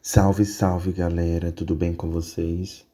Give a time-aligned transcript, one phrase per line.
[0.00, 2.86] Salve, salve galera, tudo bem com vocês?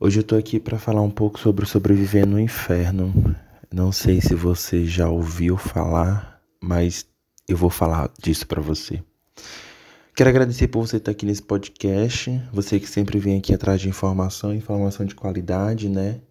[0.00, 3.36] Hoje eu tô aqui para falar um pouco sobre sobreviver no inferno.
[3.70, 7.06] Não sei se você já ouviu falar, mas
[7.46, 9.02] eu vou falar disso para você.
[10.16, 13.90] Quero agradecer por você estar aqui nesse podcast, você que sempre vem aqui atrás de
[13.90, 16.22] informação, informação de qualidade, né?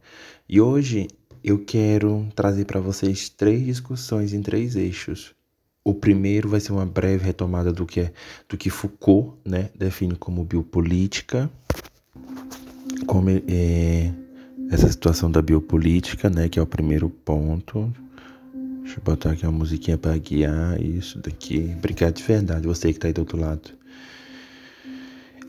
[0.49, 1.07] E hoje
[1.43, 5.35] eu quero trazer para vocês três discussões em três eixos.
[5.83, 8.13] O primeiro vai ser uma breve retomada do que é
[8.47, 11.49] do que Foucault, né, define como biopolítica,
[13.07, 14.11] como é,
[14.69, 17.91] essa situação da biopolítica, né, que é o primeiro ponto.
[18.83, 21.73] Deixa eu botar aqui uma musiquinha para guiar isso daqui.
[21.77, 23.80] Obrigado de verdade, você que está aí do outro lado.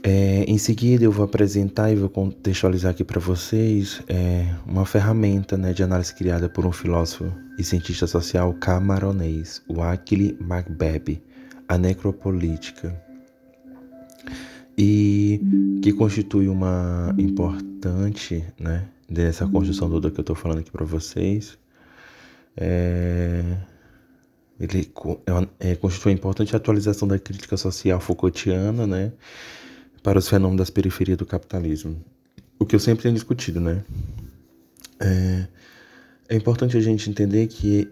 [0.05, 5.57] É, em seguida, eu vou apresentar e vou contextualizar aqui para vocês é, uma ferramenta
[5.57, 11.23] né, de análise criada por um filósofo e cientista social camaronês, o Achille Macbebe,
[11.69, 13.01] a necropolítica,
[14.77, 15.41] e
[15.81, 21.57] que constitui uma importante, né, dessa construção toda que eu estou falando aqui para vocês.
[22.57, 23.45] É,
[24.59, 24.93] ele
[25.61, 29.13] é, é, constitui uma importante atualização da crítica social Foucaultiana, né,
[30.03, 32.03] para os fenômenos das periferias do capitalismo.
[32.59, 33.85] O que eu sempre tenho discutido, né?
[35.01, 35.47] É,
[36.29, 37.89] é importante a gente entender que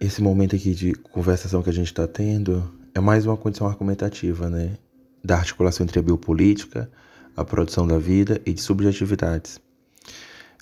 [0.00, 4.48] esse momento aqui de conversação que a gente está tendo é mais uma condição argumentativa,
[4.48, 4.76] né?
[5.24, 6.90] Da articulação entre a biopolítica,
[7.36, 9.60] a produção da vida e de subjetividades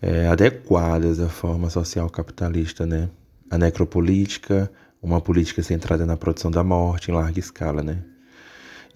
[0.02, 3.08] é, adequadas à forma social capitalista, né?
[3.50, 4.70] A necropolítica,
[5.02, 8.02] uma política centrada na produção da morte em larga escala, né?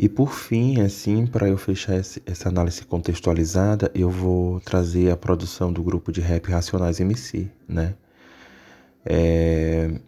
[0.02, 5.16] E por fim, assim, para eu fechar esse, essa análise contextualizada, eu vou trazer a
[5.16, 7.94] produção do grupo de rap Racionais MC, né?
[9.04, 10.00] É,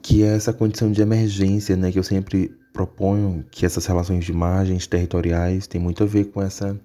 [0.00, 1.92] que é essa condição de emergência, né?
[1.92, 6.40] Que eu sempre proponho que essas relações de margens territoriais têm muito a ver com
[6.40, 6.80] essa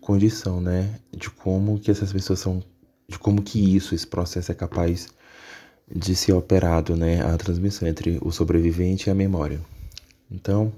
[0.00, 0.98] condição, né?
[1.14, 2.64] De como que essas pessoas são,
[3.06, 5.08] de como que isso, esse processo é capaz
[5.94, 7.20] de ser operado, né?
[7.20, 9.60] A transmissão entre o sobrevivente e a memória.
[10.30, 10.72] Então,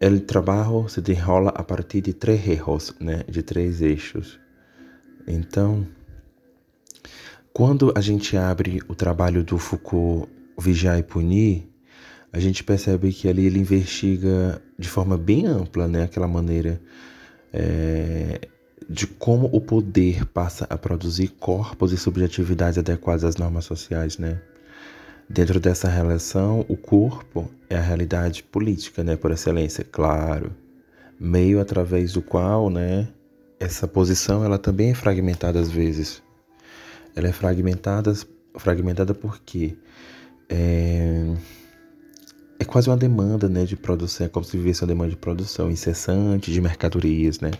[0.00, 3.24] o trabalho se desenrola a partir de três eixos, né?
[3.28, 4.38] De três eixos.
[5.26, 5.86] Então,
[7.52, 10.28] quando a gente abre o trabalho do Foucault,
[10.58, 11.68] Vigiar e Punir,
[12.32, 16.04] a gente percebe que ali ele investiga de forma bem ampla, né?
[16.04, 16.80] Aquela maneira
[17.52, 18.40] é,
[18.88, 24.40] de como o poder passa a produzir corpos e subjetividades adequadas às normas sociais, né?
[25.30, 30.54] Dentro dessa relação, o corpo é a realidade política, né, por excelência, claro,
[31.20, 33.08] meio através do qual, né,
[33.60, 36.22] essa posição ela também é fragmentada às vezes.
[37.14, 38.14] Ela é fragmentada,
[38.56, 39.76] fragmentada porque
[40.48, 41.34] é,
[42.60, 45.70] é quase uma demanda né, de produção, é como se vivesse uma demanda de produção
[45.70, 47.38] incessante de mercadorias.
[47.38, 47.52] Né?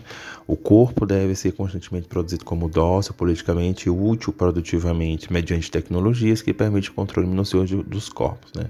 [0.45, 6.89] O corpo deve ser constantemente produzido como dócil, politicamente útil produtivamente, mediante tecnologias que permitem
[6.89, 8.51] o controle minucioso dos corpos.
[8.53, 8.65] Né?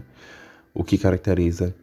[0.73, 1.73] O que caracteriza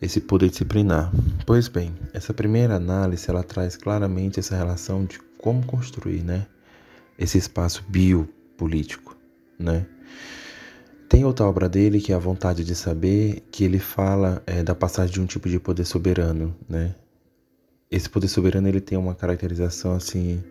[0.00, 1.12] esse poder disciplinar.
[1.46, 6.46] Pois bem, essa primeira análise ela traz claramente essa relação de como construir né,
[7.18, 9.16] esse espaço biopolítico.
[9.58, 9.86] Né?
[11.12, 14.74] Tem outra obra dele que é A Vontade de Saber, que ele fala é, da
[14.74, 16.94] passagem de um tipo de poder soberano, né?
[17.90, 20.42] Esse poder soberano ele tem uma caracterização assim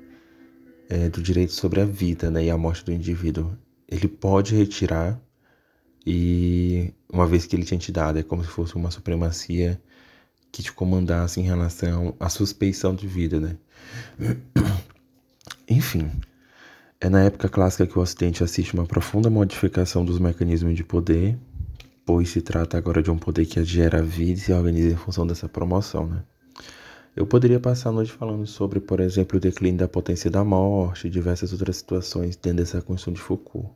[0.88, 3.58] é, do direito sobre a vida, né, e a morte do indivíduo.
[3.88, 5.20] Ele pode retirar
[6.06, 9.82] e uma vez que ele tinha te dado, é como se fosse uma supremacia
[10.52, 13.58] que te comandasse em relação à suspeição de vida, né?
[15.68, 16.12] Enfim,
[17.02, 21.36] é na época clássica que o Ocidente assiste uma profunda modificação dos mecanismos de poder,
[22.06, 25.26] pois se trata agora de um poder que gera vida e se organiza em função
[25.26, 26.24] dessa promoção, né?
[27.16, 31.08] Eu poderia passar a noite falando sobre, por exemplo, o declínio da potência da morte
[31.08, 33.70] e diversas outras situações dentro dessa construção de Foucault.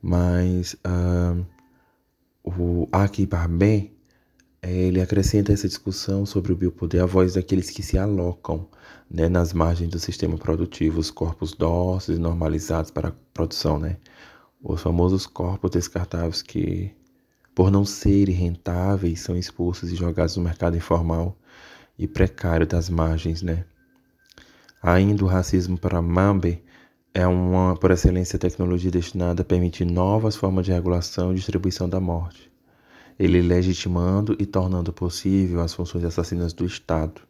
[0.00, 1.44] Mas uh,
[2.44, 3.92] o Aki Barbet,
[4.62, 8.68] ele acrescenta essa discussão sobre o biopoder a voz daqueles que se alocam
[9.10, 13.96] né, nas margens do sistema produtivo, os corpos dóceis normalizados para a produção, né?
[14.62, 16.92] Os famosos corpos descartáveis que,
[17.54, 21.36] por não serem rentáveis, são expulsos e jogados no mercado informal
[21.98, 23.64] e precário das margens, né?
[24.82, 26.62] Ainda o racismo para Mambe
[27.14, 32.00] é uma, por excelência, tecnologia destinada a permitir novas formas de regulação e distribuição da
[32.00, 32.50] morte.
[33.18, 37.22] Ele legitimando e tornando possível as funções assassinas do Estado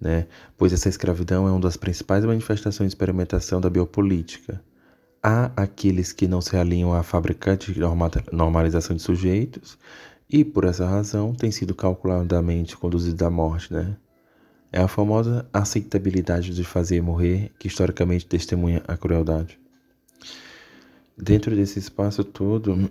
[0.00, 0.26] né?
[0.56, 4.62] pois essa escravidão é uma das principais manifestações de experimentação da biopolítica.
[5.22, 7.80] Há aqueles que não se alinham à fabricante de
[8.30, 9.78] normalização de sujeitos
[10.28, 13.96] e, por essa razão, têm sido calculadamente conduzidos à morte, né?
[14.70, 19.58] É a famosa aceitabilidade de fazer morrer que historicamente testemunha a crueldade.
[21.16, 22.90] Dentro desse espaço todo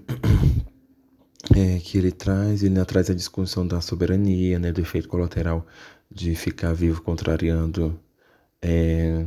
[1.53, 5.67] é, que ele traz, ele traz a discussão da soberania, né, do efeito colateral
[6.13, 7.99] de ficar vivo contrariando,
[8.61, 9.25] é,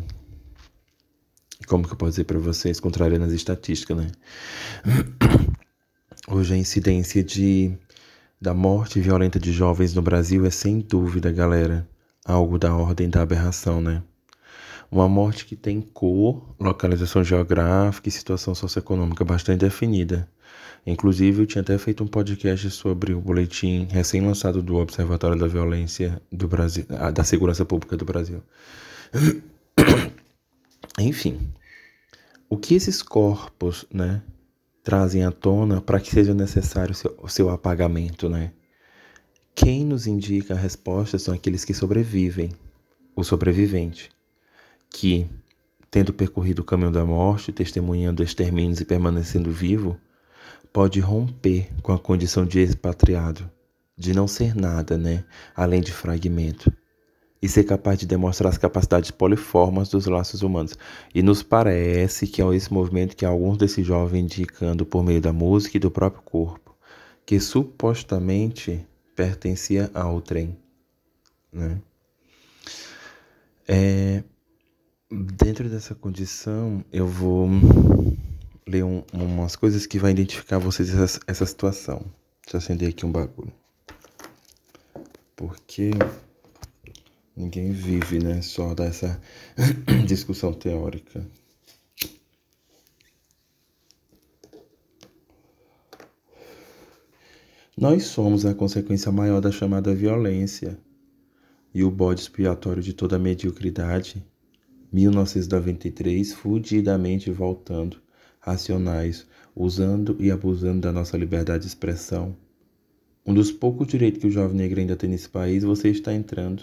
[1.66, 4.06] como que eu posso dizer para vocês, contrariando as estatísticas, né?
[6.28, 7.76] Hoje a incidência de
[8.40, 11.88] da morte violenta de jovens no Brasil é sem dúvida, galera,
[12.24, 14.02] algo da ordem da aberração, né?
[14.90, 20.28] Uma morte que tem cor, localização geográfica e situação socioeconômica bastante definida.
[20.86, 26.22] Inclusive, eu tinha até feito um podcast sobre o boletim recém-lançado do Observatório da Violência
[26.30, 28.40] do Brasil, ah, da Segurança Pública do Brasil.
[30.96, 31.52] Enfim,
[32.48, 34.22] o que esses corpos, né,
[34.84, 38.52] trazem à tona para que seja necessário o seu, seu apagamento, né?
[39.56, 42.52] Quem nos indica a resposta são aqueles que sobrevivem,
[43.16, 44.10] o sobrevivente,
[44.88, 45.26] que,
[45.90, 49.98] tendo percorrido o caminho da morte, testemunhando extermínios e permanecendo vivo,
[50.72, 53.50] pode romper com a condição de expatriado,
[53.96, 55.24] de não ser nada, né,
[55.54, 56.72] além de fragmento,
[57.40, 60.76] e ser capaz de demonstrar as capacidades poliformas dos laços humanos.
[61.14, 65.32] E nos parece que é esse movimento que alguns desses jovens indicando por meio da
[65.32, 66.74] música e do próprio corpo,
[67.24, 70.56] que supostamente pertencia ao trem,
[71.52, 71.80] né?
[73.68, 74.22] É,
[75.10, 77.48] dentro dessa condição, eu vou
[78.68, 82.04] ler um, umas coisas que vai identificar vocês essa, essa situação.
[82.42, 83.52] Deixa eu acender aqui um bagulho.
[85.36, 85.90] Porque
[87.36, 89.20] ninguém vive, né, só dessa
[90.06, 91.24] discussão teórica.
[97.76, 100.78] Nós somos a consequência maior da chamada violência
[101.74, 104.24] e o bode expiatório de toda a mediocridade.
[104.90, 108.00] 1993, fudidamente voltando,
[108.46, 109.26] racionais,
[109.56, 112.36] usando e abusando da nossa liberdade de expressão.
[113.26, 116.62] Um dos poucos direitos que o jovem negro ainda tem nesse país, você está entrando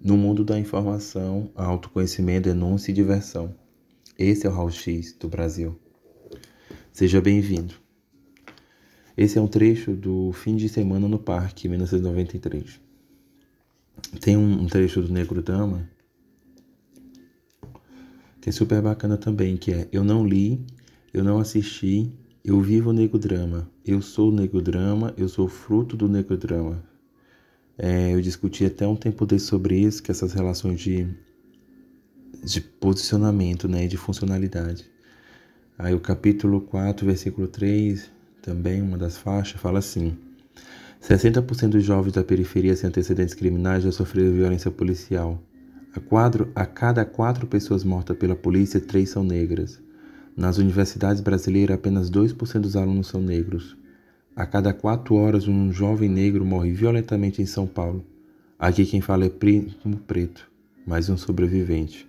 [0.00, 3.54] no mundo da informação, autoconhecimento, denúncia e diversão.
[4.18, 5.78] Esse é o Raul X do Brasil.
[6.90, 7.74] Seja bem-vindo.
[9.14, 12.80] Esse é um trecho do fim de semana no parque, 1993.
[14.22, 15.86] Tem um, trecho do Negro Dama
[18.40, 20.64] que é super bacana também, que é Eu não li,
[21.12, 22.12] eu não assisti,
[22.44, 23.68] eu vivo o Negro Drama.
[23.84, 26.82] Eu sou o Negro Drama, eu sou fruto do Negro Drama.
[27.76, 31.08] É, eu discuti até um tempo desse sobre isso, que essas relações de,
[32.44, 34.84] de posicionamento, né, de funcionalidade.
[35.78, 38.10] Aí o capítulo 4, versículo 3
[38.42, 40.16] também uma das faixas, fala assim:
[41.02, 45.42] 60% dos jovens da periferia sem antecedentes criminais já sofreram violência policial.
[45.94, 49.80] A, quadro, a cada quatro pessoas mortas pela polícia, três são negras.
[50.36, 53.76] Nas universidades brasileiras, apenas 2% dos alunos são negros.
[54.34, 58.04] A cada quatro horas, um jovem negro morre violentamente em São Paulo.
[58.58, 60.50] Aqui quem fala é Primo Preto,
[60.86, 62.08] mais um sobrevivente.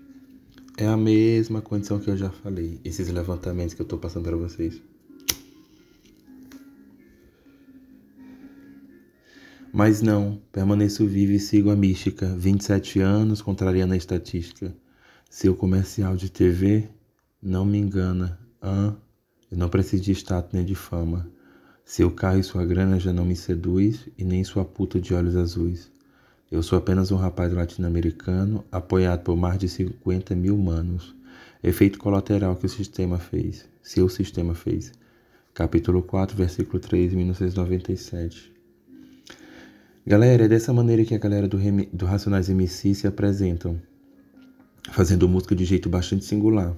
[0.78, 4.38] É a mesma condição que eu já falei, esses levantamentos que eu estou passando para
[4.38, 4.82] vocês.
[9.74, 12.28] Mas não, permaneço vivo e sigo a mística.
[12.38, 14.76] 27 anos, contrariando a estatística.
[15.30, 16.90] Seu comercial de TV
[17.42, 18.38] não me engana.
[18.62, 18.94] Ah,
[19.52, 21.28] eu não preciso de status nem de fama.
[21.84, 25.36] Seu carro e sua grana já não me seduz e nem sua puta de olhos
[25.36, 25.92] azuis.
[26.52, 31.16] Eu sou apenas um rapaz latino-americano apoiado por mais de 50 mil manos.
[31.64, 33.68] Efeito colateral que o sistema fez.
[33.82, 34.92] Seu sistema fez.
[35.54, 38.52] Capítulo 4, versículo 3, 1997.
[40.06, 41.58] Galera, é dessa maneira que a galera do,
[41.94, 43.82] do Racionais MC se apresentam,
[44.92, 46.76] fazendo música de jeito bastante singular.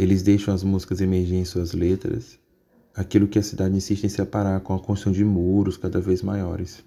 [0.00, 2.38] Eles deixam as músicas emergir em suas letras,
[2.96, 6.82] aquilo que a cidade insiste em separar com a construção de muros cada vez maiores.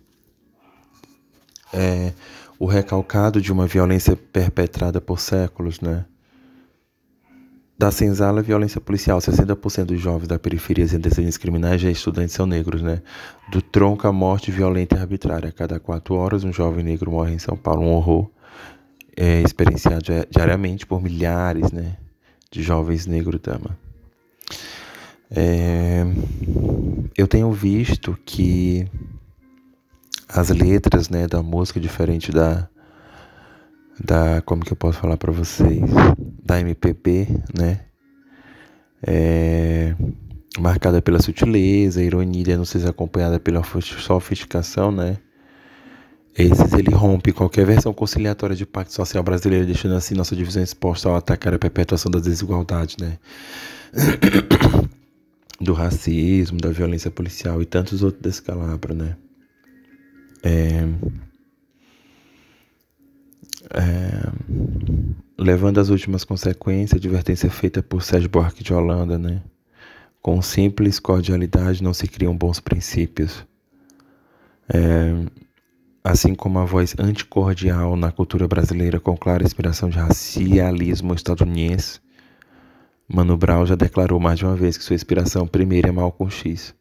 [1.72, 2.12] É
[2.58, 6.05] o recalcado de uma violência perpetrada por séculos, né?
[7.77, 12.48] Da senzala violência policial, 60% dos jovens da periferia sem antecedentes criminais já estudantes são
[12.48, 13.03] negros, né?
[13.51, 15.50] Do tronco à morte violenta e arbitrária.
[15.50, 17.84] A cada quatro horas, um jovem negro morre em São Paulo.
[17.84, 18.32] Um horror
[19.15, 21.98] é, experienciado diariamente por milhares, né?
[22.53, 23.75] De jovens negros dama.
[25.31, 26.05] É,
[27.17, 28.88] eu tenho visto que
[30.29, 32.69] as letras, né, da música, diferente da,
[34.00, 35.81] da como que eu posso falar para vocês
[36.45, 37.86] da MPB, né?
[39.01, 39.95] É,
[40.60, 45.17] marcada pela sutileza, ironia, não sei se acompanhada pela sofisticação, né?
[46.35, 51.07] Esses ele rompe qualquer versão conciliatória de pacto social brasileiro, deixando assim nossa divisão exposta
[51.07, 53.19] ao atacar a perpetuação das desigualdades, né?
[55.61, 59.15] Do racismo, da violência policial e tantos outros descalabros, né?
[60.43, 60.83] É,
[63.69, 64.31] é,
[65.37, 69.41] levando às últimas consequências, advertência feita por Sérgio Buarque de Holanda, né?
[70.21, 73.45] Com simples cordialidade não se criam bons princípios.
[74.67, 75.13] É,
[76.03, 82.01] assim como a voz anticordial na cultura brasileira com clara inspiração de racialismo estadunidense,
[83.07, 86.74] Mano Brown já declarou mais de uma vez que sua inspiração primeira é Malcolm X.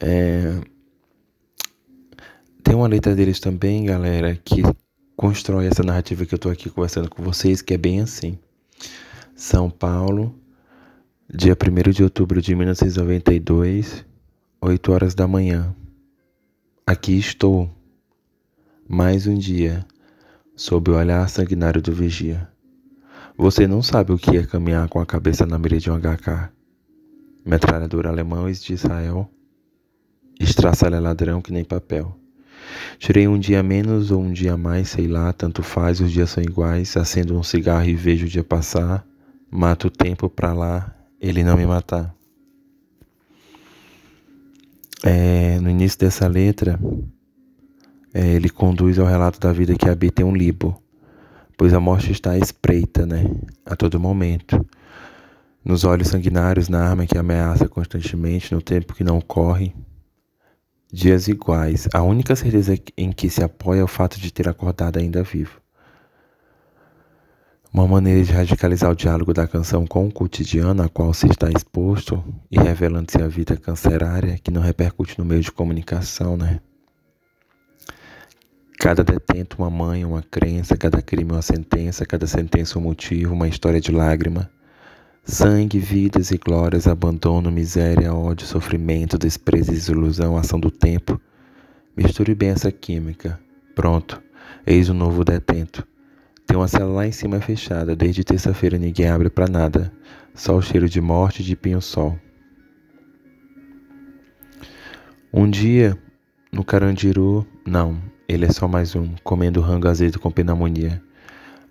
[0.00, 0.60] É...
[2.62, 4.62] Tem uma letra deles também, galera, que
[5.16, 8.38] constrói essa narrativa que eu estou aqui conversando com vocês, que é bem assim.
[9.36, 10.34] São Paulo,
[11.32, 14.04] dia 1 de outubro de 1992,
[14.60, 15.74] 8 horas da manhã.
[16.86, 17.74] Aqui estou,
[18.86, 19.86] mais um dia,
[20.54, 22.46] sob o olhar sanguinário do vigia.
[23.38, 26.50] Você não sabe o que é caminhar com a cabeça na mira de um HK.
[27.42, 29.30] Metralhador alemães de Israel.
[30.38, 32.14] Estraçalha ladrão que nem papel.
[32.98, 36.42] Tirei um dia menos ou um dia mais, sei lá, tanto faz, os dias são
[36.42, 36.98] iguais.
[36.98, 39.06] Acendo um cigarro e vejo o dia passar.
[39.50, 42.14] Mato o tempo pra lá, ele não me matar.
[45.06, 46.80] É, no início dessa letra,
[48.14, 50.82] é, ele conduz ao relato da vida que habita em um libo,
[51.58, 53.22] pois a morte está à espreita, né,
[53.66, 54.64] a todo momento.
[55.62, 59.74] Nos olhos sanguinários, na arma que ameaça constantemente, no tempo que não corre.
[60.90, 64.98] Dias iguais, a única certeza em que se apoia é o fato de ter acordado
[64.98, 65.60] ainda vivo.
[67.74, 71.50] Uma maneira de radicalizar o diálogo da canção com o cotidiano a qual se está
[71.50, 76.60] exposto e revelando-se a vida cancerária que não repercute no meio de comunicação, né?
[78.78, 83.48] Cada detento uma mãe, uma crença, cada crime uma sentença, cada sentença um motivo, uma
[83.48, 84.48] história de lágrima.
[85.24, 91.20] Sangue, vidas e glórias, abandono, miséria, ódio, sofrimento, desprezo desilusão, ação do tempo.
[91.96, 93.40] Misture bem essa química.
[93.74, 94.22] Pronto,
[94.64, 95.84] eis o novo detento
[96.46, 97.96] tem uma cela lá em cima fechada.
[97.96, 99.92] Desde terça-feira ninguém abre para nada.
[100.34, 102.18] Só o cheiro de morte de pinho-sol.
[105.32, 105.98] Um dia,
[106.52, 111.02] no Carandiru, não, ele é só mais um, comendo rango azedo com pneumonia.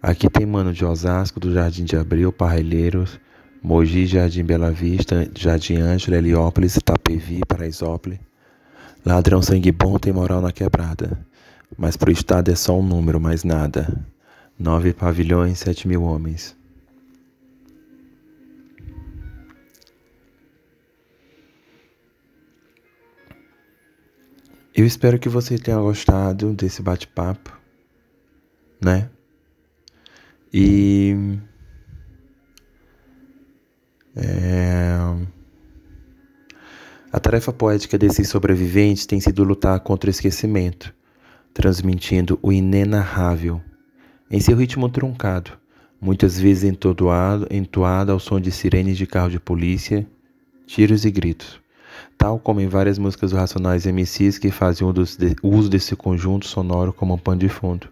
[0.02, 3.18] Aqui tem mano de Osasco, do Jardim de Abril, Parrelheiros,
[3.64, 8.20] Mogi, Jardim Bela Vista, Jardim Ângela, Heliópolis, Itapevi, Paraisópolis.
[9.06, 11.18] Ladrão sangue bom tem moral na quebrada,
[11.78, 14.06] mas pro Estado é só um número, mais nada.
[14.58, 16.56] Nove pavilhões, sete mil homens.
[24.76, 27.56] Eu espero que você tenha gostado desse bate-papo,
[28.82, 29.10] né?
[30.54, 31.40] E.
[34.16, 34.96] É,
[37.12, 40.94] a tarefa poética desses sobreviventes tem sido lutar contra o esquecimento,
[41.54, 43.62] transmitindo o inenarrável
[44.34, 45.52] em seu ritmo truncado,
[46.02, 50.08] muitas vezes entoado, entoado ao som de sirenes de carro de polícia,
[50.66, 51.62] tiros e gritos,
[52.18, 54.88] tal como em várias músicas do Racionais MCs que fazem
[55.44, 57.88] uso desse conjunto sonoro como um pano de fundo.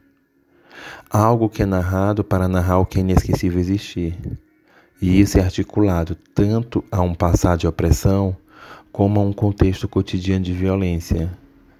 [1.11, 4.17] Algo que é narrado para narrar o que é inesquecível existir.
[4.99, 8.35] E isso é articulado tanto a um passado de opressão
[8.91, 11.31] como a um contexto cotidiano de violência,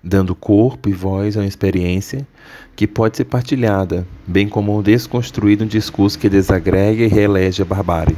[0.03, 2.27] dando corpo e voz a uma experiência
[2.75, 8.15] que pode ser partilhada, bem como desconstruído um discurso que desagrega e reelege a barbárie.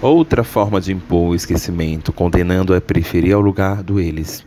[0.00, 4.44] Outra forma de impor o esquecimento, condenando a periferia ao lugar do eles.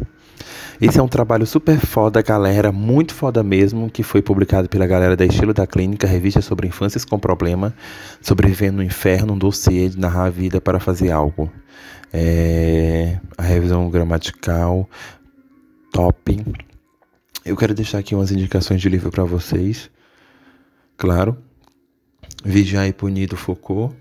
[0.80, 5.16] Esse é um trabalho super foda, galera, muito foda mesmo, que foi publicado pela galera
[5.18, 7.74] da Estilo da Clínica, revista sobre infâncias com problema,
[8.22, 11.52] sobrevivendo no inferno, um dossiê de narrar a vida para fazer algo.
[12.14, 14.88] É, a revisão gramatical,
[15.92, 16.46] top.
[17.44, 19.90] Eu quero deixar aqui umas indicações de livro para vocês.
[20.98, 21.38] Claro.
[22.44, 23.96] Vigiar e Punir do Foucault.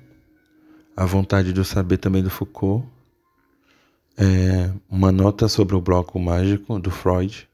[0.97, 2.87] A Vontade do Saber também do Foucault.
[4.17, 7.47] É, uma nota sobre o bloco mágico do Freud.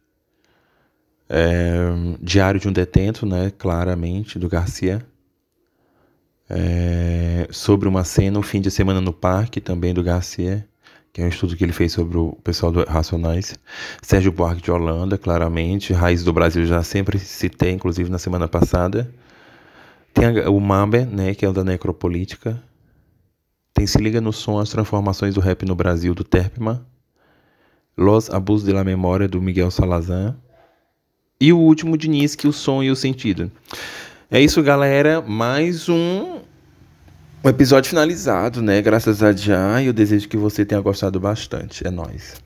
[1.29, 3.51] É, Diário de um Detento, né?
[3.59, 5.05] Claramente, do Garcia.
[6.49, 10.69] É, sobre uma cena, o fim de semana no parque, também do Garcia
[11.13, 13.55] que é um estudo que ele fez sobre o pessoal do Racionais.
[14.01, 15.93] Sérgio Buarque de Holanda, claramente.
[15.93, 19.13] Raiz do Brasil já sempre citei, inclusive na semana passada.
[20.13, 22.63] Tem o Mambe, né, que é o da necropolítica.
[23.73, 26.85] Tem Se Liga no Som, as transformações do rap no Brasil, do Terpman.
[27.97, 30.37] Los Abusos de la Memória, do Miguel Salazar.
[31.41, 33.51] E o último de Nietzsche, o som e o sentido.
[34.31, 35.21] É isso, galera.
[35.21, 36.41] Mais um,
[37.45, 38.81] um episódio finalizado, né?
[38.81, 39.83] Graças a Já.
[39.83, 41.87] E eu desejo que você tenha gostado bastante.
[41.87, 42.41] É nóis.